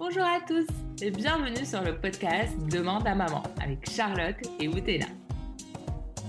Bonjour 0.00 0.22
à 0.22 0.40
tous 0.40 0.66
et 1.02 1.10
bienvenue 1.10 1.66
sur 1.66 1.82
le 1.82 2.00
podcast 2.00 2.56
Demande 2.70 3.06
à 3.06 3.14
maman 3.14 3.42
avec 3.62 3.86
Charlotte 3.90 4.38
et 4.58 4.66
Outena. 4.66 5.04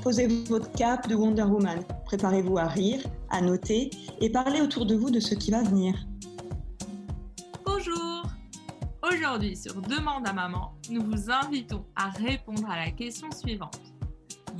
Posez 0.03 0.27
votre 0.49 0.69
cap 0.73 1.07
de 1.07 1.15
Wonder 1.15 1.43
Woman. 1.43 1.79
Préparez-vous 2.03 2.57
à 2.57 2.65
rire, 2.65 2.99
à 3.29 3.39
noter 3.39 3.89
et 4.19 4.29
parler 4.29 4.59
autour 4.59 4.85
de 4.85 4.95
vous 4.95 5.09
de 5.09 5.21
ce 5.21 5.35
qui 5.35 5.51
va 5.51 5.63
venir. 5.63 5.95
Bonjour 7.65 8.23
Aujourd'hui 9.09 9.55
sur 9.55 9.81
Demande 9.81 10.27
à 10.27 10.33
maman, 10.33 10.73
nous 10.89 11.05
vous 11.05 11.31
invitons 11.31 11.85
à 11.95 12.09
répondre 12.09 12.69
à 12.69 12.75
la 12.75 12.91
question 12.91 13.31
suivante. 13.31 13.79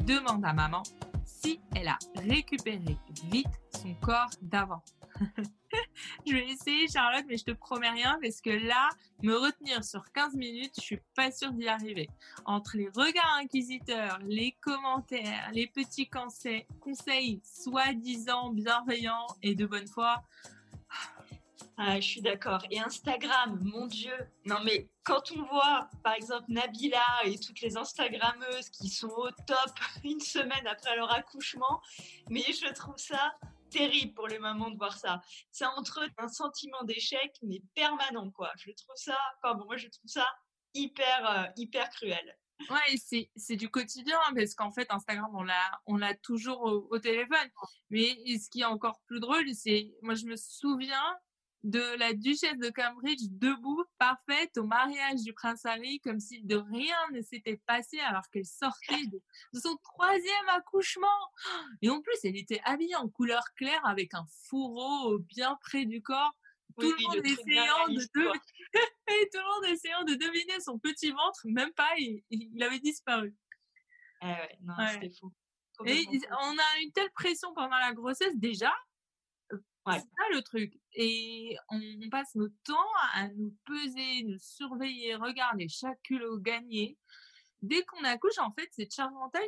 Demande 0.05 0.46
à 0.46 0.54
maman 0.54 0.84
si 1.25 1.59
elle 1.75 1.89
a 1.89 2.00
récupéré 2.16 2.98
vite 3.30 3.59
son 3.75 3.93
corps 3.96 4.32
d'avant. 4.41 4.82
je 6.26 6.34
vais 6.34 6.48
essayer, 6.48 6.88
Charlotte, 6.88 7.26
mais 7.28 7.38
je 7.38 7.46
te 7.46 7.52
promets 7.52 7.90
rien 7.90 8.18
parce 8.22 8.42
que 8.42 8.50
là, 8.50 8.90
me 9.24 9.36
retenir 9.36 9.84
sur 9.84 10.12
15 10.12 10.36
minutes, 10.36 10.73
je 10.78 10.82
suis 10.82 11.00
pas 11.16 11.32
sûre 11.32 11.52
d'y 11.52 11.68
arriver. 11.68 12.09
Entre 12.45 12.78
les 12.78 12.90
regards 12.90 13.38
inquisiteurs, 13.41 14.20
les 14.23 14.54
commentaires, 14.62 15.50
les 15.54 15.68
petits 15.68 16.09
conseils, 16.09 16.66
conseils 16.80 17.42
soi-disant 17.44 18.52
bienveillants 18.52 19.28
et 19.42 19.55
de 19.55 19.66
bonne 19.66 19.88
foi. 19.88 20.23
Ah, 21.78 22.00
je 22.00 22.08
suis 22.08 22.22
d'accord. 22.22 22.62
Et 22.70 22.80
Instagram, 22.80 23.59
mon 23.64 23.88
Dieu. 23.88 24.14
Non, 24.45 24.58
mais 24.64 24.88
quand 25.03 25.31
on 25.36 25.44
voit, 25.44 25.90
par 26.03 26.14
exemple, 26.14 26.45
Nabila 26.50 27.00
et 27.26 27.40
toutes 27.40 27.62
les 27.62 27.76
Instagrammeuses 27.76 28.70
qui 28.70 28.90
sont 28.90 29.09
au 29.09 29.31
top 29.31 29.73
une 30.03 30.20
semaine 30.20 30.67
après 30.67 30.95
leur 30.95 31.12
accouchement, 31.12 31.81
mais 32.30 32.44
je 32.44 32.72
trouve 32.73 32.98
ça 32.98 33.34
terrible 33.71 34.13
pour 34.13 34.27
les 34.27 34.39
mamans 34.39 34.70
de 34.70 34.77
voir 34.77 34.98
ça. 34.98 35.21
C'est 35.52 35.66
entre 35.66 36.07
un 36.17 36.27
sentiment 36.27 36.84
d'échec, 36.84 37.35
mais 37.41 37.61
permanent, 37.73 38.30
quoi. 38.31 38.52
Je 38.57 38.71
trouve 38.71 38.95
ça, 38.95 39.17
enfin 39.38 39.55
bon, 39.55 39.66
moi, 39.66 39.77
je 39.77 39.88
trouve 39.88 40.09
ça 40.09 40.27
hyper, 40.73 41.30
euh, 41.30 41.47
hyper 41.58 41.89
cruel. 41.89 42.38
Ouais, 42.69 43.28
c'est, 43.36 43.55
du 43.55 43.69
quotidien, 43.69 44.19
hein, 44.28 44.33
parce 44.36 44.53
qu'en 44.53 44.72
fait, 44.72 44.86
Instagram, 44.91 45.31
on 45.33 45.44
l'a, 45.44 45.81
on 45.88 45.97
l'a 45.97 46.13
toujours 46.13 46.61
au, 46.61 46.88
au 46.91 47.00
téléphone. 47.00 47.50
Mais 47.89 48.16
ce 48.38 48.50
qui 48.50 48.61
est 48.61 48.66
encore 48.66 49.02
plus 49.08 49.19
drôle, 49.19 49.52
c'est, 49.55 49.91
moi, 50.03 50.13
je 50.13 50.25
me 50.25 50.35
souviens, 50.35 51.17
de 51.64 51.98
la 51.98 52.14
duchesse 52.14 52.58
de 52.58 52.70
Cambridge 52.70 53.22
debout, 53.30 53.84
parfaite, 53.98 54.58
au 54.58 54.64
mariage 54.64 55.22
du 55.22 55.34
prince 55.34 55.66
Harry, 55.66 56.00
comme 56.00 56.20
si 56.20 56.42
de 56.44 56.56
rien 56.56 56.98
ne 57.14 57.22
s'était 57.22 57.62
passé 57.68 58.00
alors 58.00 58.28
qu'elle 58.31 58.45
sortait 58.45 59.06
de, 59.08 59.22
son 59.59 59.76
troisième 59.78 60.50
accouchement. 60.50 61.08
Et 61.81 61.90
en 61.90 62.02
plus, 62.02 62.16
elle 62.23 62.38
était 62.38 62.62
habillée 62.66 62.95
en 62.95 63.09
couleur 63.09 63.44
claire 63.56 63.86
avec 63.86 64.14
un 64.14 64.26
fourreau 64.48 65.20
bien 65.20 65.58
près 65.62 65.86
du 65.86 66.02
corps. 66.02 66.36
Tout, 66.80 66.90
le 66.90 67.03
monde 67.03 67.26
essayant 67.26 67.88
de 67.90 68.00
et 69.12 69.30
tout 69.30 69.38
le 69.38 69.56
monde 69.56 69.73
essayant 69.73 70.03
de 70.03 70.14
deviner 70.14 70.59
son 70.62 70.80
petit 70.80 71.12
ventre, 71.12 71.42
même 71.44 71.72
pas, 71.73 71.90
il, 71.98 72.23
il 72.30 72.64
avait 72.64 72.80
disparu. 72.80 73.36
Eh 74.22 74.25
ouais, 74.25 74.58
non, 74.62 74.73
c'était 74.90 75.12
fou. 75.20 75.34
Et 75.86 76.08
on 76.30 76.58
a 76.58 76.80
une 76.81 76.92
telle 76.92 77.12
pression 77.12 77.53
pendant 77.53 77.78
la 77.78 77.94
grossesse 77.94 78.38
déjà, 78.38 78.73
c'est 79.88 80.00
ça 80.00 80.24
le 80.32 80.42
truc. 80.42 80.74
Et 80.94 81.58
on, 81.70 81.80
passe 82.10 82.36
notre 82.36 82.56
temps 82.64 82.94
à 83.14 83.28
nous 83.30 83.56
peser, 83.66 84.24
nous 84.24 84.38
surveiller, 84.38 85.16
regarder 85.16 85.68
chaque 85.68 86.02
culot 86.04 86.38
gagné. 86.38 86.98
Dès 87.62 87.84
qu'on 87.84 88.04
accouche, 88.04 88.38
en 88.38 88.52
fait, 88.52 88.70
cette 88.72 88.94
charge 88.94 89.14
mentale, 89.14 89.46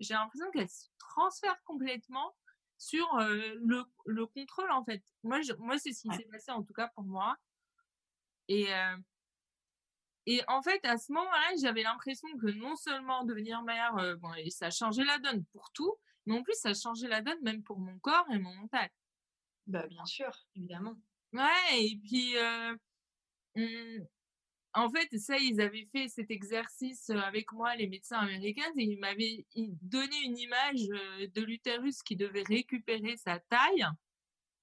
j'ai 0.00 0.14
l'impression 0.14 0.50
qu'elle 0.50 0.68
se 0.68 0.86
transfère 0.98 1.56
complètement 1.64 2.34
sur 2.78 3.06
le, 3.18 3.84
le, 4.04 4.26
contrôle, 4.26 4.70
en 4.70 4.84
fait. 4.84 5.02
Moi, 5.22 5.40
je, 5.42 5.52
moi 5.54 5.78
c'est 5.78 5.92
ce 5.92 6.02
qui 6.02 6.14
s'est 6.14 6.28
passé, 6.30 6.50
en 6.50 6.62
tout 6.62 6.74
cas 6.74 6.88
pour 6.94 7.04
moi. 7.04 7.36
Et, 8.48 8.68
et 10.26 10.42
en 10.48 10.62
fait, 10.62 10.84
à 10.84 10.98
ce 10.98 11.12
moment-là, 11.12 11.52
j'avais 11.60 11.82
l'impression 11.82 12.28
que 12.38 12.46
non 12.46 12.76
seulement 12.76 13.24
devenir 13.24 13.62
mère, 13.62 14.16
bon, 14.18 14.34
et 14.34 14.50
ça 14.50 14.66
a 14.66 14.70
changé 14.70 15.04
la 15.04 15.18
donne 15.18 15.44
pour 15.46 15.70
tout, 15.72 15.96
mais 16.26 16.36
en 16.38 16.42
plus, 16.42 16.54
ça 16.54 16.70
a 16.70 16.74
changé 16.74 17.06
la 17.08 17.22
donne 17.22 17.40
même 17.42 17.62
pour 17.62 17.78
mon 17.78 17.98
corps 18.00 18.26
et 18.32 18.38
mon 18.38 18.54
mental. 18.54 18.90
Bah, 19.66 19.86
bien 19.88 20.04
sûr, 20.04 20.30
évidemment. 20.54 20.96
Ouais, 21.32 21.80
et 21.80 21.98
puis, 22.04 22.36
euh, 22.36 22.74
en 24.74 24.88
fait, 24.90 25.08
ça, 25.18 25.36
ils 25.38 25.60
avaient 25.60 25.88
fait 25.92 26.08
cet 26.08 26.30
exercice 26.30 27.10
avec 27.10 27.52
moi, 27.52 27.74
les 27.76 27.88
médecins 27.88 28.18
américains, 28.18 28.70
et 28.76 28.84
ils 28.84 28.98
m'avaient 28.98 29.44
donné 29.82 30.16
une 30.24 30.38
image 30.38 30.86
de 31.34 31.42
l'utérus 31.42 32.02
qui 32.02 32.16
devait 32.16 32.44
récupérer 32.44 33.16
sa 33.16 33.38
taille 33.40 33.86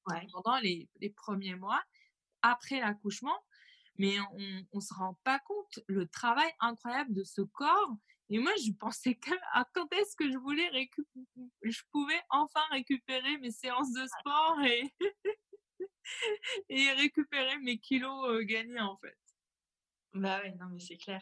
pendant 0.06 0.60
les, 0.60 0.90
les, 1.00 1.10
premiers 1.10 1.56
mois, 1.56 1.82
après 2.42 2.80
l'accouchement. 2.80 3.38
Mais 3.98 4.18
on 4.20 4.78
ne 4.78 4.82
se 4.82 4.94
rend 4.94 5.20
pas 5.24 5.40
compte 5.40 5.80
le 5.88 6.08
travail 6.08 6.52
incroyable 6.60 7.14
de 7.14 7.24
ce 7.24 7.42
corps 7.42 7.96
et 8.34 8.40
moi, 8.40 8.52
je 8.66 8.72
pensais 8.72 9.20
à 9.52 9.64
quand 9.76 9.94
est-ce 9.94 10.16
que 10.16 10.32
je 10.32 10.40
voulais 10.40 10.68
récupérer, 10.70 11.28
je 11.62 11.82
pouvais 11.92 12.20
enfin 12.32 12.64
récupérer 12.72 13.38
mes 13.38 13.52
séances 13.52 13.94
de 13.94 14.08
sport 14.08 14.60
et, 14.64 14.92
et 16.70 16.92
récupérer 16.94 17.60
mes 17.60 17.78
kilos 17.78 18.28
euh, 18.30 18.42
gagnés, 18.42 18.80
en 18.80 18.98
fait. 18.98 19.16
Bah 20.14 20.42
ouais, 20.42 20.52
non, 20.60 20.66
mais 20.72 20.80
c'est 20.80 20.98
clair. 20.98 21.22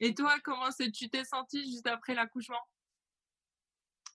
Et 0.00 0.16
toi, 0.16 0.34
comment 0.40 0.68
tu 0.92 1.08
t'es 1.08 1.24
sentie 1.24 1.62
juste 1.62 1.86
après 1.86 2.16
l'accouchement? 2.16 2.66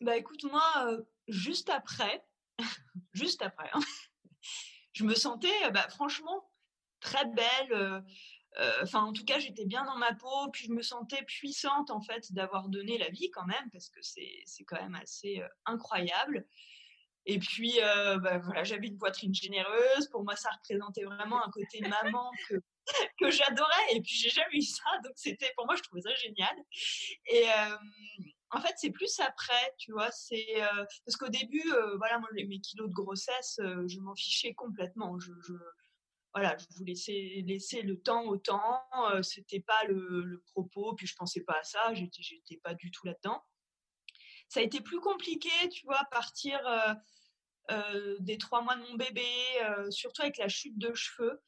Bah 0.02 0.18
écoute, 0.18 0.44
moi, 0.44 0.70
euh, 0.88 1.02
juste 1.30 1.70
après, 1.70 2.26
juste 3.14 3.42
après, 3.42 3.70
hein, 3.72 3.80
je 4.92 5.06
me 5.06 5.16
sentais, 5.16 5.72
bah, 5.72 5.88
franchement, 5.88 6.52
très 7.00 7.26
belle. 7.26 8.04
Euh, 8.60 8.64
euh, 8.64 8.84
enfin, 8.84 9.02
en 9.02 9.14
tout 9.14 9.26
cas, 9.26 9.40
j'étais 9.40 9.66
bien 9.66 9.84
dans 9.86 9.98
ma 9.98 10.14
peau, 10.14 10.50
puis 10.52 10.66
je 10.68 10.72
me 10.72 10.82
sentais 10.82 11.24
puissante 11.24 11.90
en 11.92 12.02
fait 12.02 12.32
d'avoir 12.34 12.70
donné 12.70 12.98
la 12.98 13.10
vie 13.10 13.30
quand 13.32 13.46
même, 13.46 13.70
parce 13.72 13.90
que 13.90 14.00
c'est 14.02 14.64
quand 14.66 14.82
même 14.82 14.96
assez 14.96 15.42
euh, 15.42 15.48
incroyable. 15.66 16.46
Et 17.26 17.40
puis, 17.40 17.80
euh, 17.82 18.18
bah, 18.18 18.40
voilà, 18.40 18.64
j'avais 18.64 18.88
une 18.88 18.98
poitrine 18.98 19.34
généreuse. 19.34 20.10
Pour 20.12 20.24
moi, 20.24 20.36
ça 20.36 20.50
représentait 20.52 21.06
vraiment 21.06 21.44
un 21.46 21.50
côté 21.52 21.80
maman 21.88 22.32
que, 22.50 22.56
que 23.18 23.32
j'adorais. 23.32 23.94
Et 23.94 24.02
puis, 24.02 24.14
j'ai 24.14 24.30
jamais 24.30 24.58
eu 24.58 24.62
ça. 24.62 24.84
Donc, 25.04 25.14
c'était, 25.16 25.52
pour 25.56 25.66
moi, 25.66 25.76
je 25.76 25.84
trouvais 25.84 26.02
ça 26.02 26.14
génial. 26.16 26.56
Et 27.28 27.46
en 28.52 28.60
fait, 28.60 28.74
c'est 28.76 28.92
plus 28.92 29.22
après, 29.22 29.74
tu 29.78 29.94
vois. 29.94 30.12
C'est 30.12 30.62
parce 31.06 31.16
qu'au 31.16 31.30
début, 31.30 31.64
voilà, 31.98 32.20
moi, 32.20 32.28
mes 32.34 32.60
kilos 32.60 32.90
de 32.90 32.94
grossesse, 32.94 33.58
je 33.58 34.00
m'en 34.02 34.16
fichais 34.16 34.54
complètement. 34.54 35.18
je, 35.18 35.32
voilà, 36.34 36.58
je 36.58 36.66
voulais 36.78 36.94
laisser, 36.94 37.44
laisser 37.46 37.82
le 37.84 38.02
temps 38.02 38.24
au 38.26 38.38
temps. 38.38 38.82
Euh, 39.12 39.22
c'était 39.22 39.60
pas 39.60 39.84
le, 39.88 40.44
propos, 40.52 40.94
puis 40.96 41.06
je 41.06 41.16
pensais 41.16 41.42
pas 41.42 41.60
à 41.60 41.64
ça. 41.64 41.94
J'étais, 41.94 42.24
j'étais 42.24 42.58
pas 42.58 42.74
du 42.74 42.90
tout 42.92 43.06
là-dedans. 43.06 43.44
Ça 44.50 44.60
a 44.60 44.64
été 44.64 44.82
plus 44.82 45.00
compliqué, 45.00 45.52
tu 45.70 45.86
vois, 45.86 46.00
à 46.00 46.06
partir 46.06 46.60
euh, 46.68 46.94
euh, 47.72 48.18
des 48.20 48.38
trois 48.38 48.62
mois 48.62 48.76
de 48.76 48.82
mon 48.82 48.96
bébé, 48.96 49.26
surtout 49.90 50.24
avec 50.24 50.38
la 50.38 50.48
chute 50.48 50.78
de 50.78 50.94
cheveux. 50.94 51.42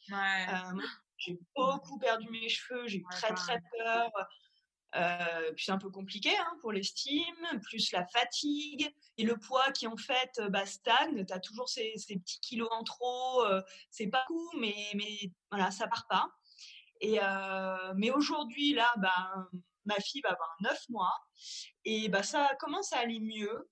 j'ai 1.18 1.40
beaucoup 1.56 1.98
perdu 2.00 2.30
mes 2.30 2.50
cheveux, 2.50 2.88
j'ai 2.88 3.00
eu 3.00 3.06
très 3.12 3.34
très 3.34 3.60
peur. 3.78 4.12
Euh, 4.96 5.52
puis 5.56 5.66
c'est 5.66 5.72
un 5.72 5.78
peu 5.78 5.90
compliqué 5.90 6.30
hein, 6.38 6.58
pour 6.62 6.72
l'estime, 6.72 7.60
plus 7.64 7.92
la 7.92 8.06
fatigue 8.06 8.94
et 9.18 9.24
le 9.24 9.38
poids 9.38 9.72
qui 9.72 9.88
en 9.88 9.98
fait 9.98 10.42
bah, 10.50 10.66
stagne. 10.66 11.26
Tu 11.26 11.34
as 11.34 11.40
toujours 11.40 11.70
ces, 11.70 11.94
petits 12.08 12.40
kilos 12.40 12.70
en 12.72 12.84
trop. 12.84 13.44
Euh, 13.46 13.62
c'est 13.90 14.08
pas 14.08 14.24
cool, 14.28 14.60
mais, 14.60 14.76
mais 14.96 15.32
voilà, 15.52 15.72
ça 15.72 15.88
part 15.88 16.08
pas. 16.08 16.30
Et, 17.02 17.20
euh, 17.22 17.94
mais 17.96 18.12
aujourd'hui, 18.12 18.74
là, 18.74 18.94
bah, 18.98 19.48
ma 19.86 19.96
fille 19.96 20.22
va 20.22 20.30
avoir 20.30 20.56
9 20.62 20.90
mois 20.90 21.14
et 21.84 22.10
bah, 22.10 22.24
ça 22.24 22.56
commence 22.60 22.94
à 22.94 23.00
aller 23.00 23.20
mieux. 23.20 23.70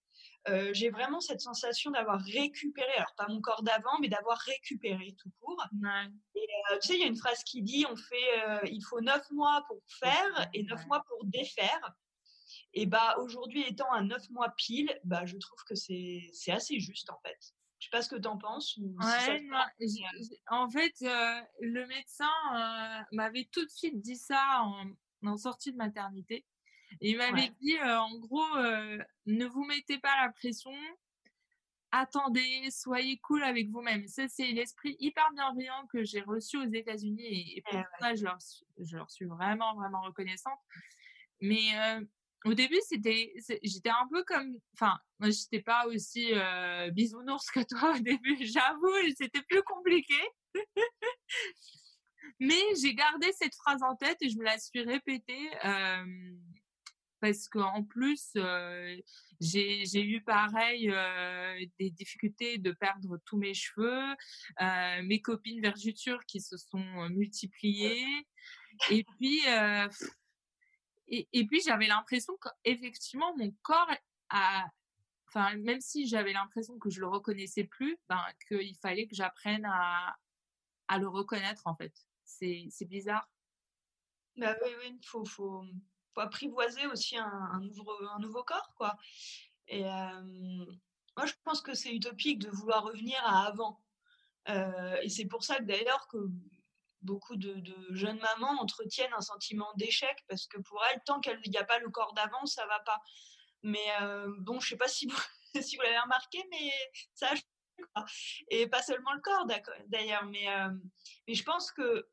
Euh, 0.50 0.72
j'ai 0.74 0.90
vraiment 0.90 1.22
cette 1.22 1.40
sensation 1.40 1.92
d'avoir 1.92 2.20
récupéré, 2.22 2.92
alors 2.98 3.14
pas 3.16 3.28
mon 3.28 3.40
corps 3.40 3.64
d'avant, 3.64 3.98
mais 4.02 4.10
d'avoir 4.10 4.38
récupéré 4.40 5.16
tout 5.18 5.32
court. 5.40 5.66
Et 6.36 6.40
euh, 6.72 6.80
tu 6.82 6.88
sais, 6.88 6.94
il 6.96 7.00
y 7.00 7.04
a 7.04 7.08
une 7.08 7.16
phrase 7.16 7.44
qui 7.44 7.62
dit 7.62 7.86
on 7.90 7.96
fait, 7.96 8.42
euh, 8.48 8.60
il 8.66 8.84
faut 8.84 9.00
neuf 9.00 9.30
mois 9.32 9.64
pour 9.68 9.80
faire 9.88 10.50
et 10.54 10.64
neuf 10.64 10.86
mois 10.88 11.04
pour 11.08 11.24
défaire. 11.26 11.94
Et 12.74 12.86
bah 12.86 13.16
aujourd'hui, 13.20 13.64
étant 13.64 13.92
à 13.92 14.02
neuf 14.02 14.30
mois 14.32 14.54
pile, 14.58 14.94
bah 15.06 15.26
je 15.26 15.38
trouve 15.38 15.60
que 15.68 15.76
c'est 15.76 16.30
c'est 16.34 16.52
assez 16.52 16.80
juste 16.80 17.10
en 17.10 17.20
fait. 17.26 17.38
Je 17.80 17.88
sais 17.88 17.92
pas 17.92 18.02
ce 18.02 18.10
que 18.10 18.20
tu 18.20 18.28
en 18.28 18.38
penses. 18.38 18.78
ouais, 18.78 19.50
en 20.50 20.70
fait, 20.70 20.94
le 21.02 21.86
médecin 21.88 23.06
m'avait 23.12 23.48
tout 23.52 23.64
de 23.64 23.70
suite 23.72 24.02
dit 24.02 24.18
ça 24.18 24.62
en, 24.62 24.86
en 25.26 25.38
sortie 25.38 25.72
de 25.72 25.78
maternité 25.78 26.46
il 27.02 27.18
m'avait 27.18 27.52
dit, 27.62 27.78
euh, 27.78 28.00
en 28.00 28.18
gros, 28.18 28.56
euh, 28.58 28.98
ne 29.26 29.46
vous 29.46 29.64
mettez 29.66 30.00
pas 30.00 30.22
la 30.22 30.32
pression, 30.32 30.72
attendez, 31.92 32.70
soyez 32.72 33.18
cool 33.20 33.44
avec 33.44 33.70
vous-même. 33.70 34.08
Ça, 34.08 34.28
c'est 34.28 34.52
l'esprit 34.52 34.96
hyper 35.00 35.30
bienveillant 35.34 35.86
que 35.92 36.04
j'ai 36.04 36.22
reçu 36.22 36.58
aux 36.58 36.72
États-Unis 36.72 37.56
et, 37.58 37.62
pour 37.62 37.82
ça, 38.00 38.16
je 38.16 38.24
leur, 38.24 38.38
je 38.80 38.98
leur, 38.98 39.10
suis 39.12 39.26
vraiment, 39.26 39.76
vraiment 39.76 40.02
reconnaissante. 40.02 40.60
Mais 41.42 41.78
euh, 41.78 42.02
au 42.46 42.54
début, 42.54 42.80
c'était, 42.88 43.34
j'étais 43.64 43.90
un 43.90 44.08
peu 44.12 44.24
comme, 44.24 44.58
enfin, 44.74 44.98
moi, 45.20 45.30
j'étais 45.30 45.62
pas 45.62 45.86
aussi 45.88 46.34
bisounours 46.92 47.52
que 47.52 47.62
toi 47.62 47.96
au 47.96 48.00
début, 48.00 48.38
j'avoue, 48.42 48.94
c'était 49.18 49.44
plus 49.44 49.64
compliqué. 49.64 50.22
Mais 52.40 52.62
j'ai 52.82 52.94
gardé 52.96 53.32
cette 53.34 53.56
phrase 53.56 53.84
en 53.84 53.96
tête 53.96 54.18
et 54.22 54.30
je 54.30 54.38
me 54.38 54.44
la 54.44 54.58
suis 54.58 54.82
répétée 54.82 55.50
parce 57.24 57.48
qu'en 57.48 57.86
plus, 57.86 58.34
j'ai 59.40 60.04
eu 60.04 60.22
pareil 60.24 60.94
des 61.80 61.90
difficultés 61.90 62.58
de 62.58 62.74
perdre 62.74 63.18
tous 63.24 63.38
mes 63.38 63.54
cheveux, 63.54 64.14
mes 64.60 65.22
copines 65.22 65.62
vergetures 65.62 66.26
qui 66.26 66.42
se 66.42 66.58
sont 66.58 67.08
multipliées. 67.12 68.06
Et 68.90 69.06
puis, 69.06 69.40
et, 71.08 71.30
et, 71.32 71.48
puis 71.48 71.62
j'avais 71.66 71.88
l'impression 71.88 72.38
qu'effectivement, 72.42 73.34
mon 73.38 73.56
corps 73.62 73.92
a, 74.30 74.68
enfin, 75.30 75.56
même 75.56 75.80
si 75.80 76.06
j'avais 76.08 76.34
l'impression 76.34 76.78
que 76.78 76.90
je 76.90 77.00
le 77.00 77.08
reconnaissais 77.08 77.64
plus, 77.64 77.98
ben, 78.10 78.22
qu'il 78.50 78.76
fallait 78.82 79.08
que 79.08 79.16
j'apprenne 79.16 79.64
à, 79.64 80.14
à 80.90 81.00
le 81.00 81.08
reconnaître 81.08 81.68
en 81.68 81.76
fait. 81.78 81.94
C'est 82.26 82.86
bizarre. 82.90 83.30
Bah 84.36 84.58
oui, 84.62 84.72
oui, 84.82 84.98
il 85.00 85.08
faut, 85.08 85.24
faut, 85.24 85.64
faut, 86.14 86.22
apprivoiser 86.22 86.86
aussi 86.88 87.18
un, 87.18 87.60
nouveau, 87.62 88.44
corps, 88.44 88.74
quoi. 88.76 88.96
Et 89.68 89.84
moi, 89.84 91.26
je 91.26 91.34
pense 91.44 91.62
que 91.62 91.74
c'est 91.74 91.94
utopique 91.94 92.40
de 92.40 92.50
vouloir 92.50 92.84
revenir 92.84 93.20
à 93.26 93.46
avant. 93.48 93.82
Euh, 94.50 94.98
et 95.02 95.10
c'est 95.10 95.26
pour 95.26 95.44
ça 95.44 95.58
que 95.58 95.64
d'ailleurs 95.64 96.08
que 96.08 96.18
beaucoup 97.02 97.36
de, 97.36 97.64
jeunes 97.92 98.20
mamans 98.20 98.62
entretiennent 98.62 99.14
un 99.16 99.22
sentiment 99.22 99.72
d'échec 99.76 100.18
parce 100.28 100.48
que 100.48 100.60
pour 100.60 100.84
elles, 100.86 101.02
tant 101.06 101.20
qu'il 101.20 101.40
n'y 101.48 101.58
a 101.58 101.64
pas 101.64 101.80
le 101.80 101.90
corps 101.90 102.14
d'avant, 102.14 102.46
ça 102.46 102.66
va 102.68 102.80
pas. 102.82 103.00
Mais 103.62 103.86
bon, 104.40 104.60
je 104.60 104.70
sais 104.70 104.78
pas 104.78 104.88
si 104.88 105.08
vous, 105.08 105.18
l'avez 105.84 106.00
remarqué, 106.00 106.44
mais 106.52 106.72
ça 107.14 107.32
et 108.50 108.68
pas 108.68 108.84
seulement 108.84 109.14
le 109.14 109.22
corps 109.22 109.48
d'ailleurs, 109.88 110.26
mais, 110.26 110.48
mais 111.28 111.34
je 111.34 111.44
pense 111.44 111.72
que 111.72 112.08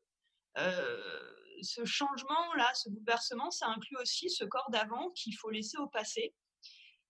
ce 1.61 1.85
changement-là, 1.85 2.69
ce 2.73 2.89
bouleversement, 2.89 3.51
ça 3.51 3.67
inclut 3.67 3.97
aussi 3.97 4.29
ce 4.29 4.43
corps 4.43 4.69
d'avant 4.71 5.09
qu'il 5.11 5.35
faut 5.35 5.49
laisser 5.49 5.77
au 5.77 5.87
passé. 5.87 6.33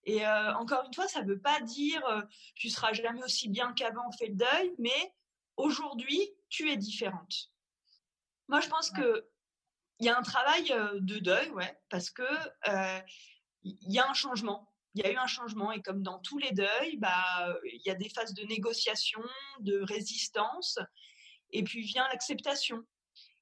Et 0.04 0.26
encore 0.28 0.84
une 0.86 0.94
fois, 0.94 1.08
ça 1.08 1.22
ne 1.22 1.28
veut 1.28 1.40
pas 1.40 1.60
dire 1.62 2.02
tu 2.56 2.70
seras 2.70 2.94
jamais 2.94 3.24
aussi 3.24 3.50
bien 3.50 3.74
qu'avant, 3.74 4.12
fais 4.12 4.28
le 4.28 4.36
deuil, 4.36 4.74
mais 4.80 5.14
aujourd'hui, 5.58 6.20
tu 6.50 6.72
es 6.72 6.78
différente. 6.78 7.52
Moi, 8.48 8.62
je 8.62 8.68
pense 8.68 8.90
que 8.92 9.28
il 10.00 10.08
y 10.08 10.10
a 10.10 10.18
un 10.18 10.24
travail 10.24 10.74
de 11.02 11.20
deuil, 11.20 11.50
ouais, 11.52 11.80
parce 11.90 12.10
que 12.10 12.24
il 13.64 13.94
y 13.94 14.00
a 14.00 14.10
un 14.10 14.14
changement 14.14 14.72
il 14.94 15.04
y 15.04 15.06
a 15.06 15.12
eu 15.12 15.18
un 15.18 15.28
changement 15.28 15.72
et 15.72 15.82
comme 15.82 16.04
dans 16.04 16.20
tous 16.20 16.38
les 16.38 16.52
deuils, 16.52 16.98
bah, 16.98 17.56
il 17.64 17.82
y 17.86 17.90
a 17.90 17.96
des 17.96 18.10
phases 18.10 18.34
de 18.34 18.44
négociation, 18.44 19.22
de 19.60 19.82
résistance, 19.82 20.80
et 21.52 21.64
puis 21.64 21.82
vient 21.82 22.08
l'acceptation. 22.10 22.84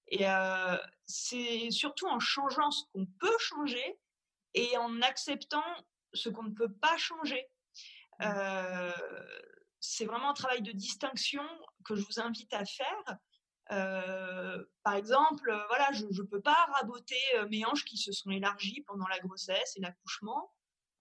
Et 0.10 0.28
euh, 0.28 0.78
c'est 1.06 1.72
surtout 1.72 2.08
en 2.08 2.20
changeant 2.20 2.72
ce 2.72 2.84
qu'on 2.94 3.06
peut 3.20 3.38
changer 3.40 4.00
et 4.54 4.76
en 4.78 5.02
acceptant 5.02 5.64
ce 6.14 6.30
qu'on 6.30 6.44
ne 6.44 6.54
peut 6.54 6.74
pas 6.82 6.98
changer. 6.98 7.46
Mmh. 8.20 8.26
Euh, 8.26 8.92
c'est 9.80 10.06
vraiment 10.06 10.32
un 10.32 10.34
travail 10.34 10.62
de 10.62 10.72
distinction 10.72 11.44
que 11.86 11.96
je 11.96 12.06
vous 12.06 12.20
invite 12.20 12.54
à 12.54 12.66
faire. 12.66 13.18
Euh, 13.72 14.64
par 14.84 14.96
exemple, 14.96 15.54
voilà, 15.68 15.92
je 15.94 16.06
ne 16.06 16.28
peux 16.28 16.42
pas 16.42 16.68
raboter 16.74 17.22
mes 17.50 17.66
hanches 17.66 17.86
qui 17.86 17.98
se 17.98 18.12
sont 18.12 18.32
élargies 18.32 18.84
pendant 18.88 19.08
la 19.08 19.20
grossesse 19.20 19.78
et 19.78 19.82
l'accouchement. 19.82 20.52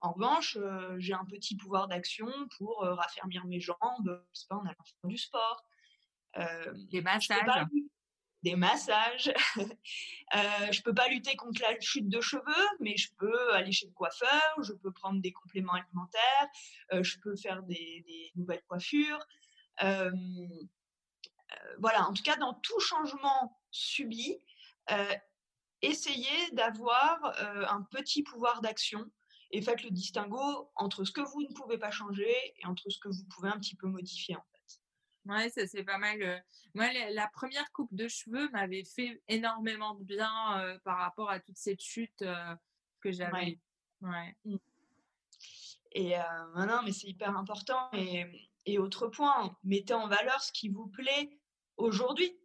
En 0.00 0.12
revanche, 0.12 0.56
euh, 0.56 0.94
j'ai 0.99 1.12
un 1.12 1.25
petit 1.25 1.56
pouvoir 1.56 1.88
d'action 1.88 2.28
pour 2.56 2.84
euh, 2.84 2.94
raffermir 2.94 3.44
mes 3.46 3.60
jambes, 3.60 3.78
je 4.32 4.40
sais 4.40 4.46
pas, 4.49 4.56
en 4.56 4.64
allant 4.64 4.84
faire 4.84 5.08
du 5.08 5.19
sport. 5.19 5.64
Euh, 6.37 6.72
des 6.90 7.02
massages. 7.02 7.66
Des 8.48 8.56
massages. 8.56 9.32
je 10.72 10.82
peux 10.82 10.94
pas 10.94 11.08
lutter 11.08 11.36
contre 11.36 11.62
la 11.62 11.78
chute 11.80 12.08
de 12.08 12.20
cheveux, 12.20 12.66
mais 12.80 12.96
je 12.96 13.10
peux 13.18 13.52
aller 13.54 13.72
chez 13.72 13.86
le 13.86 13.92
coiffeur, 13.92 14.62
je 14.62 14.72
peux 14.72 14.92
prendre 14.92 15.20
des 15.20 15.32
compléments 15.32 15.74
alimentaires, 15.74 16.48
je 16.92 17.18
peux 17.18 17.36
faire 17.36 17.62
des, 17.62 18.32
nouvelles 18.36 18.62
coiffures. 18.68 19.18
voilà, 21.78 22.08
en 22.08 22.12
tout 22.12 22.22
cas, 22.22 22.36
dans 22.36 22.54
tout 22.54 22.80
changement 22.80 23.58
subi, 23.70 24.38
essayez 25.82 26.50
d'avoir 26.52 27.18
un 27.70 27.82
petit 27.90 28.22
pouvoir 28.22 28.60
d'action 28.60 29.04
et 29.50 29.62
faites 29.62 29.82
le 29.82 29.90
distinguo 29.90 30.70
entre 30.76 31.04
ce 31.04 31.12
que 31.12 31.20
vous 31.20 31.42
ne 31.42 31.54
pouvez 31.54 31.78
pas 31.78 31.90
changer 31.90 32.34
et 32.58 32.66
entre 32.66 32.90
ce 32.90 32.98
que 32.98 33.08
vous 33.08 33.24
pouvez 33.30 33.48
un 33.48 33.58
petit 33.58 33.76
peu 33.76 33.86
modifier 33.86 34.36
en 34.36 34.44
fait. 34.52 34.57
Ouais, 35.28 35.50
ça 35.50 35.66
c'est 35.66 35.84
pas 35.84 35.98
mal. 35.98 36.22
Euh. 36.22 36.38
Moi, 36.75 36.86
la 37.10 37.28
première 37.28 37.70
coupe 37.72 37.94
de 37.94 38.08
cheveux 38.08 38.48
m'avait 38.50 38.84
fait 38.84 39.22
énormément 39.28 39.94
de 39.94 40.02
bien 40.02 40.58
euh, 40.58 40.78
par 40.84 40.96
rapport 40.96 41.30
à 41.30 41.38
toute 41.38 41.58
cette 41.58 41.82
chute 41.82 42.22
euh, 42.22 42.54
que 43.02 43.12
j'avais. 43.12 43.58
Ouais. 44.00 44.36
Mmh. 44.46 44.56
Et 45.92 46.14
non, 46.54 46.82
mais 46.84 46.92
c'est 46.92 47.08
hyper 47.08 47.36
important. 47.36 47.90
Et, 47.92 48.26
et, 48.66 48.78
autre 48.78 49.08
point, 49.08 49.56
mettez 49.64 49.94
en 49.94 50.06
valeur 50.06 50.40
ce 50.42 50.52
qui 50.52 50.69
vous 50.69 50.86
plaît 50.86 51.31
aujourd'hui, 51.78 52.38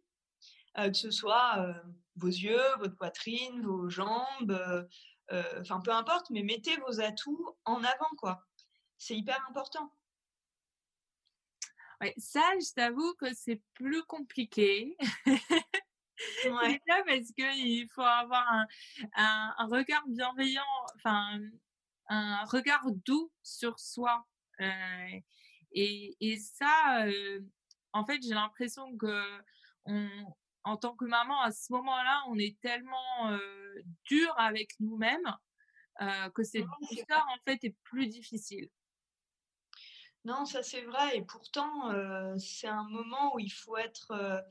que 0.74 0.94
ce 0.94 1.10
soit 1.10 1.74
vos 2.16 2.28
yeux, 2.28 2.62
votre 2.78 2.96
poitrine, 2.96 3.60
vos 3.60 3.90
jambes, 3.90 4.88
enfin 5.30 5.80
peu 5.82 5.92
importe, 5.92 6.30
mais 6.30 6.42
mettez 6.42 6.74
vos 6.78 7.00
atouts 7.00 7.54
en 7.66 7.84
avant, 7.84 8.10
quoi. 8.16 8.42
C'est 8.96 9.14
hyper 9.14 9.38
important. 9.50 9.92
Ouais, 12.04 12.12
ça, 12.18 12.42
je 12.60 12.70
t'avoue 12.74 13.14
que 13.14 13.32
c'est 13.32 13.62
plus 13.72 14.02
compliqué. 14.02 14.94
ouais. 16.44 16.82
parce 16.86 17.32
qu'il 17.34 17.88
faut 17.88 18.02
avoir 18.02 18.46
un, 18.52 18.66
un, 19.56 19.66
regard 19.68 20.06
bienveillant, 20.08 20.62
enfin 20.96 21.40
un 22.10 22.44
regard 22.44 22.84
doux 23.06 23.32
sur 23.42 23.80
soi. 23.80 24.26
Euh, 24.60 25.20
et, 25.72 26.14
et, 26.20 26.36
ça, 26.36 27.06
euh, 27.06 27.40
en 27.94 28.04
fait, 28.04 28.20
j'ai 28.22 28.34
l'impression 28.34 28.94
que 28.98 29.40
on, 29.86 30.06
en 30.64 30.76
tant 30.76 30.94
que 30.96 31.06
maman, 31.06 31.40
à 31.40 31.52
ce 31.52 31.72
moment-là, 31.72 32.22
on 32.28 32.36
est 32.38 32.60
tellement 32.60 33.30
euh, 33.30 33.80
dur 34.04 34.34
avec 34.36 34.78
nous-mêmes 34.78 35.34
que 36.34 36.42
cette 36.42 36.66
histoire, 36.90 37.26
en 37.30 37.38
fait, 37.46 37.64
est 37.64 37.76
plus 37.84 38.08
difficile. 38.08 38.68
Non, 40.24 40.46
ça 40.46 40.62
c'est 40.62 40.82
vrai. 40.82 41.16
Et 41.16 41.22
pourtant, 41.22 41.90
euh, 41.92 42.34
c'est 42.38 42.68
un 42.68 42.84
moment 42.84 43.34
où 43.34 43.38
il 43.38 43.52
faut 43.52 43.76
être 43.76 44.44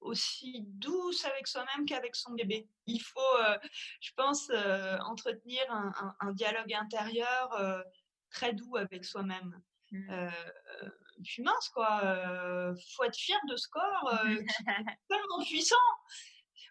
aussi 0.00 0.62
douce 0.66 1.24
avec 1.26 1.46
soi-même 1.46 1.84
qu'avec 1.84 2.16
son 2.16 2.32
bébé. 2.32 2.66
Il 2.86 3.00
faut, 3.00 3.36
je 4.00 4.10
pense, 4.16 4.50
entretenir 5.04 5.62
un, 6.20 6.32
dialogue 6.32 6.72
intérieur 6.72 7.84
très 8.30 8.54
doux 8.54 8.76
avec 8.76 9.04
soi-même. 9.04 9.60
Mmh 9.92 10.30
je 11.22 11.32
suis 11.32 11.42
mince, 11.42 11.68
quoi. 11.70 12.00
Euh, 12.04 12.74
faut 12.96 13.04
être 13.04 13.16
fier 13.16 13.38
de 13.48 13.56
ce 13.56 13.68
corps 13.68 14.20
euh, 14.24 14.36
qui 14.36 14.62
est 14.62 14.98
tellement 15.08 15.44
puissant. 15.44 15.76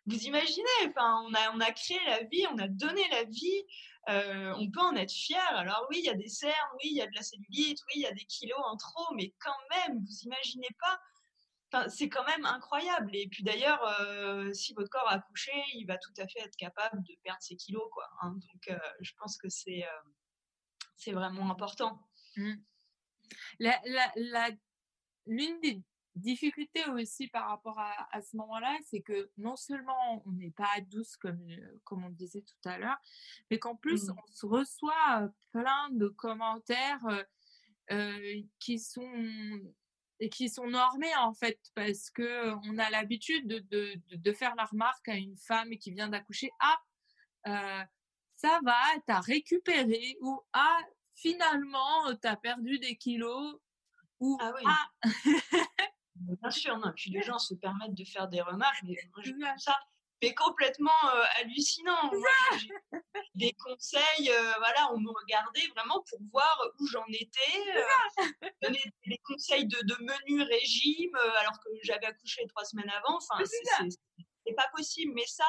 Vous 0.06 0.18
imaginez, 0.24 0.68
enfin, 0.88 1.24
on 1.28 1.34
a, 1.34 1.52
on 1.54 1.60
a 1.60 1.72
créé 1.72 2.00
la 2.08 2.24
vie, 2.24 2.46
on 2.52 2.58
a 2.58 2.68
donné 2.68 3.02
la 3.12 3.24
vie, 3.26 3.64
euh, 4.10 4.54
on 4.58 4.70
peut 4.70 4.82
en 4.82 4.96
être 4.96 5.12
fier. 5.12 5.46
Alors 5.56 5.86
oui, 5.90 5.98
il 6.00 6.06
y 6.06 6.10
a 6.10 6.16
des 6.16 6.28
cernes, 6.28 6.70
oui, 6.76 6.90
il 6.92 6.98
y 6.98 7.02
a 7.02 7.08
de 7.08 7.16
la 7.16 7.22
cellulite, 7.22 7.80
oui, 7.88 7.94
il 7.96 8.02
y 8.02 8.08
a 8.08 8.12
des 8.12 8.26
kilos 8.26 8.60
en 8.66 8.78
trop, 8.78 9.14
mais 9.16 9.34
quand 9.40 9.58
même, 9.70 10.00
vous 10.00 10.20
imaginez 10.24 10.70
pas. 10.80 11.00
Enfin, 11.72 11.88
c'est 11.90 12.10
quand 12.10 12.26
même 12.26 12.46
incroyable. 12.46 13.16
Et 13.16 13.28
puis 13.28 13.44
d'ailleurs, 13.44 13.84
euh, 14.02 14.52
si 14.54 14.74
votre 14.74 14.90
corps 14.90 15.08
a 15.08 15.16
accouché, 15.16 15.52
il 15.76 15.86
va 15.86 15.98
tout 15.98 16.14
à 16.18 16.28
fait 16.28 16.40
être 16.40 16.56
capable 16.58 17.04
de 17.04 17.14
perdre 17.24 17.42
ses 17.42 17.56
kilos, 17.56 17.88
quoi. 17.92 18.10
Hein. 18.22 18.32
Donc, 18.32 18.70
euh, 18.70 18.90
je 19.02 19.12
pense 19.20 19.38
que 19.38 19.50
c'est 19.50 19.86
c'est 20.98 21.14
vraiment 21.14 21.50
important. 21.50 22.02
Mmh. 22.36 22.56
La, 23.60 23.80
l'une 25.26 25.60
des 25.62 25.82
difficultés 26.16 26.86
aussi 26.90 27.28
par 27.28 27.50
rapport 27.50 27.80
à, 27.80 28.08
à 28.12 28.22
ce 28.22 28.36
moment-là, 28.38 28.76
c'est 28.86 29.02
que 29.02 29.32
non 29.38 29.56
seulement 29.56 30.24
on 30.26 30.32
n'est 30.32 30.52
pas 30.52 30.80
douce 30.90 31.16
comme, 31.18 31.46
euh, 31.50 31.80
comme 31.84 32.04
on 32.04 32.10
disait 32.10 32.42
tout 32.42 32.70
à 32.70 32.78
l'heure, 32.78 32.98
mais 33.50 33.60
qu'en 33.60 33.76
plus 33.76 34.08
mmh. 34.08 34.16
on 34.18 34.32
se 34.32 34.46
reçoit 34.46 35.30
plein 35.52 35.90
de 35.92 36.08
commentaires 36.08 37.26
euh, 37.92 38.42
qui 38.60 38.80
sont 38.80 39.62
et 40.22 40.30
qui 40.30 40.50
sont 40.50 40.68
normés 40.68 41.16
en 41.16 41.34
fait 41.34 41.60
parce 41.76 42.10
que 42.10 42.54
on 42.70 42.78
a 42.78 42.90
l'habitude 42.90 43.48
de, 43.48 43.60
de, 43.60 43.94
de, 44.18 44.34
faire 44.34 44.54
la 44.56 44.66
remarque 44.66 45.08
à 45.08 45.16
une 45.16 45.38
femme 45.38 45.70
qui 45.78 45.92
vient 45.92 46.10
d'accoucher 46.10 46.52
ah 46.60 46.78
euh, 47.48 47.84
ça 48.36 48.60
va 48.66 48.82
t'as 49.08 49.22
récupéré 49.22 50.18
ou 50.20 50.42
ah 50.52 50.82
finalement, 51.20 52.16
tu 52.22 52.28
as 52.28 52.36
perdu 52.36 52.80
des 52.80 52.96
kilos 52.96 53.60
ou 54.20 54.38
ah 54.42 54.54
oui. 54.56 54.64
Bien 56.20 56.52
sûr, 56.52 56.78
non. 56.78 56.92
Puis 56.96 57.12
les 57.12 57.22
gens 57.22 57.40
se 57.40 57.54
permettent 57.54 57.96
de 57.96 58.04
faire 58.04 58.28
des 58.28 58.42
remarques, 58.42 58.84
mais 58.84 58.96
ça, 59.58 59.76
mais 60.22 60.34
complètement 60.34 60.92
hallucinant. 61.38 62.12
des 63.36 63.54
conseils, 63.54 64.32
voilà, 64.58 64.92
on 64.94 65.00
me 65.00 65.10
regardait 65.10 65.68
vraiment 65.76 66.04
pour 66.10 66.20
voir 66.32 66.62
où 66.80 66.88
j'en 66.88 67.06
étais, 67.08 68.30
donner 68.62 68.82
des 69.08 69.20
conseils 69.24 69.66
de, 69.66 69.78
de 69.84 69.96
menu 70.02 70.44
régime, 70.44 71.16
alors 71.40 71.58
que 71.64 71.70
j'avais 71.84 72.08
accouché 72.08 72.46
trois 72.48 72.66
semaines 72.66 72.90
avant. 72.90 73.18
Enfin, 73.18 73.44
c'est 74.50 74.56
pas 74.56 74.68
possible. 74.76 75.14
Mais 75.16 75.26
ça, 75.28 75.48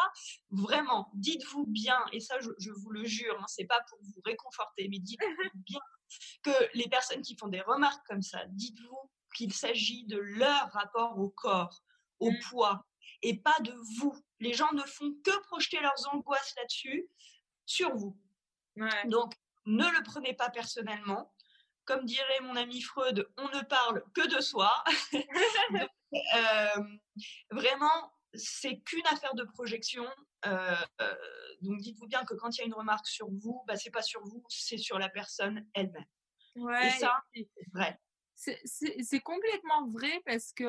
vraiment, 0.51 1.11
dites-vous 1.15 1.67
bien, 1.67 1.99
et 2.13 2.21
ça, 2.21 2.39
je, 2.41 2.71
vous 2.71 2.91
le 2.91 3.05
jure, 3.05 3.37
hein, 3.41 3.47
c'est 3.49 3.65
pas 3.65 3.81
pour 3.89 3.99
vous 4.03 4.21
réconforter, 4.25 4.89
mais 4.89 4.99
dites-vous 4.99 5.51
bien 5.55 5.81
que 6.43 6.51
les 6.75 6.89
personnes 6.89 7.23
qui 7.23 7.37
font 7.37 7.49
des 7.49 7.61
remarques 7.61 8.05
comme 8.07 8.23
ça, 8.23 8.45
dites-vous 8.49 9.11
qu'il 9.35 9.53
s'agit 9.53 10.05
de 10.07 10.19
leur 10.19 10.71
rapport 10.73 11.19
au 11.19 11.31
corps, 11.31 11.83
au 12.19 12.31
mmh. 12.31 12.39
poids, 12.49 12.87
et 13.23 13.39
pas 13.39 13.59
de 13.61 13.73
vous. 13.99 14.15
Les 14.41 14.55
gens 14.55 14.73
ne 14.73 14.83
font 14.83 15.13
que 15.25 15.39
projeter 15.43 15.81
leurs 15.81 16.15
angoisses 16.15 16.55
là-dessus, 16.57 17.09
sur 17.67 17.95
vous. 17.95 18.19
Donc, 19.07 19.35
ne 19.67 19.85
le 19.85 20.03
prenez 20.03 20.35
pas 20.35 20.51
personnellement. 20.51 21.33
Comme 21.85 22.05
dirait 22.05 22.41
mon 22.43 22.57
ami 22.57 22.81
Freud, 22.81 23.29
on 23.37 23.49
ne 23.49 23.63
parle 23.63 24.03
que 24.15 24.27
de 24.27 24.41
soi. 24.41 24.73
Euh, 26.35 26.83
vraiment, 27.53 28.13
c'est 28.35 28.81
qu'une 28.81 29.07
affaire 29.07 29.33
de 29.37 29.45
projection. 29.45 30.05
Euh, 30.45 30.75
euh, 31.01 31.15
donc 31.63 31.79
dites-vous 31.79 32.09
bien 32.09 32.25
que 32.25 32.35
quand 32.35 32.57
il 32.57 32.61
y 32.61 32.63
a 32.63 32.67
une 32.67 32.75
remarque 32.75 33.07
sur 33.07 33.29
vous, 33.31 33.63
bah, 33.69 33.77
c'est 33.77 33.93
pas 33.93 34.03
sur 34.03 34.21
vous, 34.25 34.45
c'est 34.49 34.77
sur 34.77 34.99
la 34.99 35.09
personne 35.09 35.65
elle-même. 35.73 36.05
Ouais, 36.57 36.89
et 36.89 36.91
ça, 36.99 37.23
c'est 37.33 37.47
vrai. 37.73 38.01
C'est 38.43 39.21
complètement 39.21 39.87
vrai 39.89 40.23
parce 40.25 40.53
que 40.53 40.65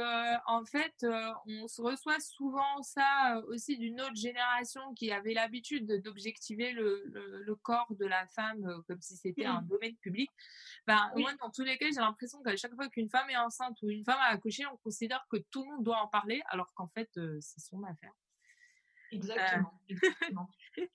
en 0.45 0.65
fait, 0.65 0.93
euh, 1.03 1.31
on 1.45 1.69
se 1.69 1.81
reçoit 1.81 2.19
souvent 2.19 2.83
ça 2.83 3.41
aussi 3.47 3.77
d'une 3.77 4.01
autre 4.01 4.15
génération 4.15 4.93
qui 4.93 5.09
avait 5.11 5.33
l'habitude 5.33 6.01
d'objectiver 6.03 6.73
le, 6.73 7.03
le, 7.05 7.55
corps 7.55 7.93
de 7.97 8.05
la 8.05 8.27
femme 8.27 8.83
comme 8.87 9.01
si 9.01 9.15
c'était 9.15 9.45
un 9.45 9.61
mmh. 9.61 9.67
domaine 9.67 9.95
public. 9.97 10.29
Ben, 10.85 11.11
Moi, 11.15 11.31
dans 11.39 11.49
tous 11.49 11.63
les 11.63 11.77
cas, 11.77 11.85
j'ai 11.85 12.01
l'impression 12.01 12.43
qu'à 12.43 12.57
chaque 12.57 12.75
fois 12.75 12.89
qu'une 12.89 13.09
femme 13.09 13.29
est 13.29 13.37
enceinte 13.37 13.77
ou 13.83 13.89
une 13.89 14.03
femme 14.03 14.19
a 14.19 14.31
accouché, 14.31 14.65
on 14.65 14.77
considère 14.77 15.25
que 15.31 15.37
tout 15.49 15.63
le 15.63 15.71
monde 15.71 15.85
doit 15.85 16.01
en 16.01 16.07
parler, 16.07 16.41
alors 16.47 16.73
qu'en 16.73 16.89
fait, 16.89 17.09
c'est 17.39 17.61
son 17.61 17.83
affaire. 17.83 18.13
Exactement. 19.13 19.79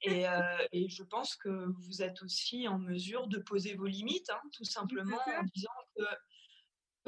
et, 0.03 0.25
et, 0.73 0.89
je 0.89 1.03
pense 1.05 1.37
que 1.37 1.67
vous 1.69 2.03
êtes 2.03 2.23
aussi 2.23 2.69
en 2.69 2.79
mesure 2.79 3.29
de 3.29 3.39
poser 3.39 3.75
vos 3.75 3.87
limites, 3.87 4.29
hein, 4.31 4.41
tout 4.53 4.65
simplement 4.65 5.19
en 5.27 5.43
disant 5.55 5.71
que 5.97 6.03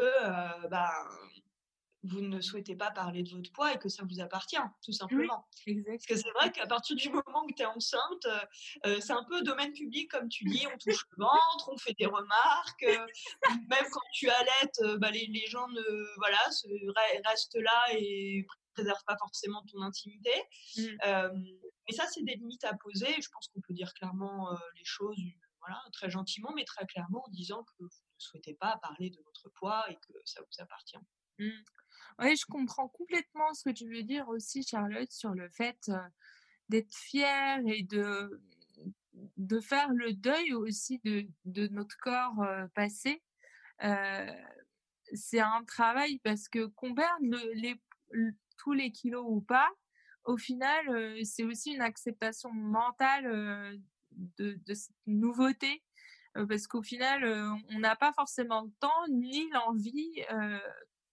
euh, 0.03 0.69
bah, 0.69 0.93
vous 2.05 2.21
ne 2.21 2.41
souhaitez 2.41 2.77
pas 2.77 2.91
parler 2.91 3.23
de 3.23 3.31
votre 3.31 3.53
poids 3.53 3.75
et 3.75 3.79
que 3.79 3.89
ça 3.89 4.05
vous 4.09 4.21
appartient, 4.21 4.57
tout 4.85 4.93
simplement. 4.93 5.49
Parce 5.67 6.07
que 6.07 6.17
c'est 6.17 6.31
vrai 6.31 6.53
qu'à 6.53 6.67
partir 6.67 6.97
du 6.97 7.09
moment 7.11 7.45
où 7.45 7.53
tu 7.53 7.63
es 7.63 7.67
enceinte, 7.67 8.27
euh, 8.87 9.01
c'est 9.01 9.13
un 9.13 9.25
peu 9.25 9.43
domaine 9.43 9.73
public, 9.73 10.11
comme 10.11 10.29
tu 10.29 10.45
dis, 10.45 10.67
on 10.73 10.79
touche 10.79 11.05
le 11.17 11.25
ventre, 11.25 11.69
on 11.73 11.77
fait 11.77 11.95
des 11.99 12.07
remarques, 12.07 12.87
même 13.69 13.87
quand 13.91 14.07
tu 14.13 14.31
allaites, 14.31 14.99
bah, 14.99 15.11
les, 15.11 15.27
les, 15.27 15.47
gens 15.47 15.69
ne, 15.69 16.17
voilà, 16.17 16.39
restent 17.27 17.59
là 17.61 17.95
et 17.99 18.47
ne 18.47 18.73
préservent 18.75 19.05
pas 19.05 19.17
forcément 19.19 19.65
ton 19.73 19.83
intimité. 19.83 20.33
Mmh. 20.77 20.83
mais 21.89 21.95
ça, 21.95 22.07
c'est 22.07 22.23
des 22.23 22.37
limites 22.37 22.65
à 22.65 22.75
poser. 22.75 23.13
Je 23.21 23.29
pense 23.31 23.49
qu'on 23.49 23.61
peut 23.61 23.75
dire 23.75 23.93
clairement 23.95 24.51
les 24.77 24.85
choses 24.85 25.19
voilà, 25.61 25.83
très 25.93 26.11
gentiment, 26.11 26.53
mais 26.55 26.65
très 26.65 26.87
clairement 26.87 27.25
en 27.27 27.31
disant 27.31 27.65
que 27.65 27.85
ne 28.19 28.23
souhaitez 28.23 28.55
pas 28.55 28.79
parler 28.79 29.11
de 29.11 29.21
votre 29.23 29.49
poids 29.51 29.85
et 29.91 29.97
que 29.97 30.13
ça 30.25 30.41
vous 30.41 30.63
appartient. 30.63 30.99
Mmh. 31.39 31.51
Oui, 32.21 32.37
je 32.37 32.47
comprends 32.47 32.89
complètement 32.89 33.55
ce 33.55 33.65
que 33.65 33.75
tu 33.75 33.89
veux 33.89 34.03
dire 34.03 34.29
aussi, 34.29 34.63
Charlotte, 34.63 35.11
sur 35.11 35.35
le 35.35 35.49
fait 35.51 35.91
d'être 36.69 36.95
fière 36.95 37.61
et 37.67 37.83
de, 37.85 38.43
de 39.37 39.61
faire 39.61 39.91
le 39.91 40.13
deuil 40.13 40.53
aussi 40.53 41.01
de, 41.05 41.27
de 41.45 41.69
notre 41.69 41.97
corps 41.99 42.45
passé. 42.75 43.23
c'est 45.13 45.41
un 45.41 45.65
travail 45.65 46.19
parce 46.25 46.49
que 46.49 46.67
qu'on 46.67 46.95
perde 46.95 47.23
tous 48.57 48.73
les 48.73 48.91
kilos 48.91 49.25
ou 49.29 49.41
pas, 49.41 49.71
au 50.25 50.37
final, 50.37 51.25
c'est 51.25 51.45
aussi 51.45 51.73
une 51.73 51.81
acceptation 51.81 52.53
mentale 52.53 53.81
de, 54.13 54.75
cette 54.75 54.95
nouveauté 55.07 55.83
parce 56.35 56.67
qu'au 56.67 56.83
final, 56.83 57.25
on 57.71 57.79
n'a 57.79 57.97
pas 57.97 58.13
forcément 58.13 58.63
le 58.63 58.71
temps 58.81 59.07
ni 59.09 59.49
l'envie 59.51 60.23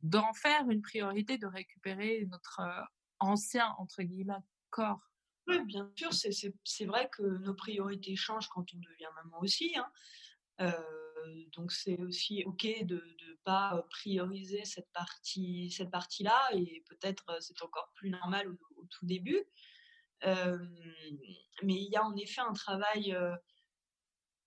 d'en 0.01 0.33
faire 0.33 0.69
une 0.69 0.81
priorité, 0.81 1.37
de 1.37 1.47
récupérer 1.47 2.27
notre 2.29 2.61
ancien, 3.19 3.73
entre 3.79 4.03
guillemets, 4.03 4.33
corps. 4.69 5.01
Bien 5.65 5.91
sûr, 5.95 6.11
c'est 6.13 6.85
vrai 6.85 7.09
que 7.11 7.23
nos 7.23 7.53
priorités 7.53 8.15
changent 8.15 8.49
quand 8.49 8.65
on 8.73 8.77
devient 8.77 9.09
maman 9.15 9.39
aussi. 9.41 9.75
Hein. 9.75 10.71
donc 11.55 11.71
c'est 11.71 11.99
aussi 11.99 12.43
ok 12.45 12.85
de 12.85 12.95
ne 12.95 13.33
pas 13.43 13.85
prioriser 13.89 14.63
cette 14.63 14.89
partie 14.93 15.69
cette 15.69 15.91
partie 15.91 16.23
là 16.23 16.39
et 16.53 16.83
peut-être 16.87 17.25
c'est 17.41 17.61
encore 17.61 17.91
plus 17.95 18.09
normal 18.09 18.55
au 18.77 18.85
tout 18.85 19.05
début 19.05 19.43
mais 20.23 21.75
il 21.75 21.89
y 21.91 21.97
a 21.97 22.05
en 22.05 22.15
effet 22.15 22.41
un 22.41 22.53
travail 22.53 23.17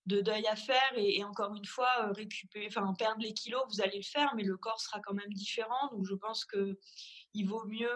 de 0.09 0.21
deuil 0.21 0.45
à 0.47 0.55
faire 0.55 0.91
et, 0.95 1.23
encore 1.23 1.55
une 1.55 1.65
fois 1.65 2.11
récupérer, 2.13 2.67
enfin 2.67 2.93
perdre 2.95 3.21
les 3.21 3.33
kilos, 3.33 3.63
vous 3.69 3.81
allez 3.81 3.97
le 3.97 4.03
faire, 4.03 4.33
mais 4.35 4.43
le 4.43 4.57
corps 4.57 4.81
sera 4.81 4.99
quand 5.01 5.13
même 5.13 5.31
différent. 5.33 5.87
Donc 5.91 6.05
je 6.05 6.15
pense 6.15 6.45
que 6.45 6.79
il 7.33 7.47
vaut 7.47 7.65
mieux 7.65 7.89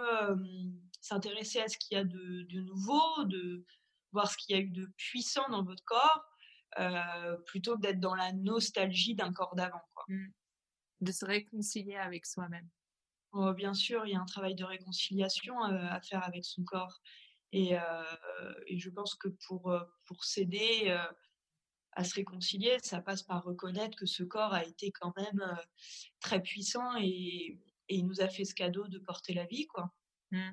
s'intéresser 1.02 1.60
à 1.60 1.68
ce 1.68 1.78
qu'il 1.78 1.98
y 1.98 2.00
a 2.00 2.04
de, 2.04 2.62
nouveau, 2.62 3.24
de 3.26 3.66
voir 4.12 4.30
ce 4.30 4.38
qu'il 4.38 4.56
y 4.56 4.60
a 4.60 4.62
eu 4.62 4.70
de 4.70 4.86
puissant 4.96 5.50
dans 5.50 5.64
votre 5.64 5.84
corps, 5.86 6.24
plutôt 7.48 7.76
que 7.76 7.82
d'être 7.82 8.00
dans 8.00 8.16
la 8.16 8.32
nostalgie 8.32 9.16
d'un 9.16 9.34
corps 9.34 9.56
d'avant. 9.56 9.82
Mmh. 10.08 10.28
De 11.02 11.12
se 11.12 11.26
réconcilier 11.26 11.96
avec 11.96 12.26
soi-même. 12.26 12.70
Oh, 13.34 13.52
bien 13.54 13.74
sûr, 13.74 14.06
il 14.06 14.14
y 14.14 14.16
a 14.16 14.22
un 14.22 14.26
travail 14.26 14.54
de 14.54 14.64
réconciliation 14.64 15.60
à 15.64 16.00
faire 16.02 16.24
avec 16.24 16.46
son 16.46 16.64
corps. 16.64 17.02
Et, 17.52 17.74
et, 18.68 18.78
je 18.78 18.90
pense 18.92 19.16
que 19.16 19.30
pour, 19.48 19.76
pour 20.06 20.24
s'aider 20.24 20.96
à 21.96 22.04
se 22.04 22.16
réconcilier, 22.16 22.78
ça 22.82 23.02
passe 23.02 23.24
par 23.24 23.44
reconnaître 23.44 23.98
que 23.98 24.06
ce 24.06 24.24
corps 24.24 24.54
a 24.54 24.64
été 24.64 24.92
quand 24.92 25.14
même 25.18 25.58
très 26.20 26.42
puissant 26.42 26.96
et, 26.98 27.60
et, 27.90 27.96
il 27.96 28.06
nous 28.08 28.22
a 28.22 28.28
fait 28.28 28.46
ce 28.46 28.56
cadeau 28.56 28.88
de 28.88 29.00
porter 29.00 29.34
la 29.34 29.46
vie. 29.46 29.68
quoi. 29.68 29.94
Mmh. 30.32 30.52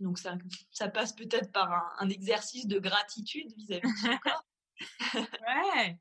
Donc 0.00 0.18
ça, 0.18 0.36
ça 0.70 0.88
passe 0.88 1.12
peut-être 1.12 1.52
par 1.52 1.94
un, 1.98 2.08
exercice 2.08 2.66
de 2.66 2.78
gratitude 2.78 3.52
vis-à-vis 3.56 3.92
de 3.92 3.98
son 3.98 4.18
corps. 4.18 4.46
ouais, 5.14 5.98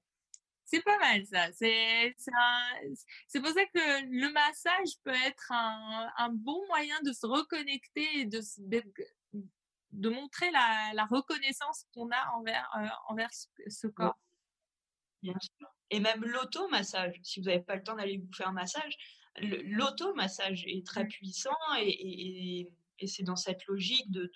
c'est 0.63 0.81
pas 0.83 0.97
mal 0.99 1.25
ça. 1.25 1.51
C'est 1.51 3.41
pour 3.41 3.49
ça 3.49 3.65
que 3.65 4.05
le 4.05 4.31
massage 4.31 4.97
peut 5.03 5.15
être 5.25 5.51
un, 5.51 6.09
un 6.17 6.29
bon 6.29 6.65
moyen 6.67 6.99
de 7.01 7.11
se 7.11 7.25
reconnecter 7.25 8.19
et 8.19 8.25
de, 8.25 8.39
de 9.91 10.09
montrer 10.09 10.49
la, 10.51 11.05
reconnaissance 11.05 11.85
qu'on 11.93 12.09
a 12.11 12.31
envers, 12.35 12.69
euh, 12.77 12.87
envers 13.07 13.29
ce, 13.67 13.87
corps. 13.87 14.17
Bien 15.21 15.35
sûr. 15.39 15.67
Et 15.91 15.99
même 15.99 16.23
l'automassage, 16.23 17.19
si 17.23 17.39
vous 17.39 17.47
n'avez 17.47 17.61
pas 17.61 17.75
le 17.75 17.83
temps 17.83 17.95
d'aller 17.95 18.17
vous 18.17 18.31
faire 18.33 18.49
un 18.49 18.53
massage, 18.53 18.95
l'automassage 19.41 20.65
est 20.67 20.85
très 20.85 21.03
mmh. 21.03 21.09
puissant 21.09 21.57
et, 21.81 22.69
c'est 23.05 23.23
dans 23.23 23.37
cette 23.37 23.65
logique 23.67 24.11
de, 24.11 24.31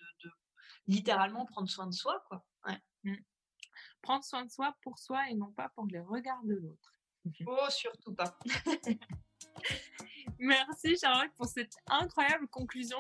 littéralement 0.88 1.46
prendre 1.46 1.70
soin 1.70 1.88
de 1.88 1.94
soi. 1.94 2.24
Quoi. 2.28 2.44
Mmh. 3.04 3.16
Prendre 4.02 4.24
soin 4.24 4.46
de 4.46 4.52
soi 4.52 4.76
pour 4.82 4.98
soi 4.98 5.30
et 5.30 5.36
non 5.36 5.52
pas 5.52 5.70
pour 5.70 5.86
les 5.88 6.00
regards 6.00 6.44
de 6.44 6.56
l'autre. 6.56 6.94
oh, 7.46 7.70
surtout 7.70 8.14
pas. 8.14 8.38
Merci 10.40 10.98
Charlotte 10.98 11.32
pour 11.36 11.46
cette 11.46 11.76
incroyable 11.88 12.48
conclusion. 12.48 12.98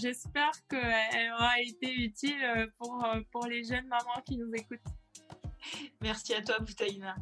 J'espère 0.00 0.52
qu'elle 0.68 1.32
aura 1.32 1.60
été 1.60 1.92
utile 1.92 2.44
euh, 2.44 2.66
pour, 2.78 3.04
euh, 3.04 3.20
pour 3.32 3.46
les 3.46 3.64
jeunes 3.64 3.86
mamans 3.86 4.22
qui 4.24 4.36
nous 4.36 4.52
écoutent. 4.54 4.80
Merci 6.00 6.34
à 6.34 6.42
toi, 6.42 6.58
Boutaïna. 6.58 7.16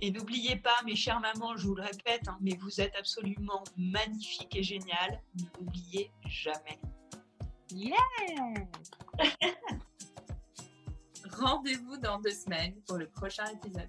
Et 0.00 0.10
n'oubliez 0.10 0.56
pas, 0.56 0.76
mes 0.84 0.96
chères 0.96 1.20
mamans, 1.20 1.56
je 1.56 1.66
vous 1.66 1.74
le 1.74 1.82
répète, 1.82 2.28
hein, 2.28 2.38
mais 2.40 2.56
vous 2.56 2.80
êtes 2.80 2.94
absolument 2.96 3.64
magnifiques 3.76 4.56
et 4.56 4.62
géniales. 4.62 5.22
N'oubliez 5.58 6.10
jamais. 6.26 6.80
Yeah 7.72 7.96
Rendez-vous 11.32 11.96
dans 11.98 12.18
deux 12.20 12.32
semaines 12.32 12.74
pour 12.86 12.98
le 12.98 13.08
prochain 13.08 13.46
épisode. 13.46 13.88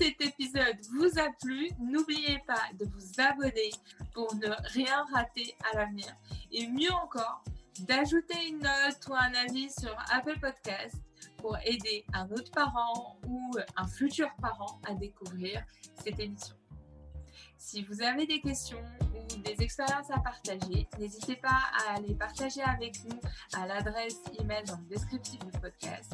cet 0.00 0.18
épisode 0.22 0.78
vous 0.94 1.18
a 1.18 1.28
plu, 1.42 1.68
n'oubliez 1.78 2.38
pas 2.46 2.70
de 2.78 2.86
vous 2.86 3.20
abonner 3.20 3.70
pour 4.14 4.34
ne 4.34 4.48
rien 4.72 5.04
rater 5.12 5.54
à 5.70 5.76
l'avenir. 5.76 6.16
Et 6.50 6.66
mieux 6.68 6.92
encore, 6.92 7.44
d'ajouter 7.86 8.48
une 8.48 8.58
note 8.58 9.06
ou 9.08 9.14
un 9.14 9.32
avis 9.46 9.70
sur 9.70 9.96
Apple 10.12 10.38
Podcast 10.40 10.96
pour 11.38 11.56
aider 11.64 12.04
un 12.12 12.28
autre 12.30 12.50
parent 12.52 13.18
ou 13.26 13.52
un 13.76 13.86
futur 13.86 14.28
parent 14.40 14.80
à 14.86 14.94
découvrir 14.94 15.64
cette 16.02 16.18
émission. 16.20 16.56
Si 17.56 17.82
vous 17.84 18.02
avez 18.02 18.26
des 18.26 18.40
questions 18.40 18.82
ou 19.14 19.36
des 19.38 19.62
expériences 19.62 20.10
à 20.10 20.18
partager, 20.20 20.88
n'hésitez 20.98 21.36
pas 21.36 21.62
à 21.88 22.00
les 22.00 22.14
partager 22.14 22.62
avec 22.62 23.04
nous 23.04 23.20
à 23.54 23.66
l'adresse 23.66 24.20
email 24.38 24.64
dans 24.64 24.78
le 24.78 24.86
descriptif 24.86 25.38
du 25.40 25.58
podcast. 25.60 26.12